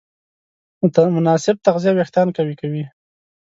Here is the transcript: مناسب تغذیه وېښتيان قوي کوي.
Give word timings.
مناسب 1.17 1.55
تغذیه 1.65 1.91
وېښتيان 1.95 2.27
قوي 2.35 2.55
کوي. 2.61 2.83